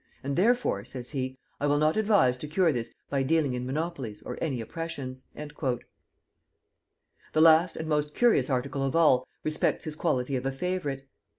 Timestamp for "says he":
0.83-1.37